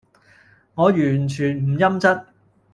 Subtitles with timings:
[0.73, 2.25] 我完全唔陰質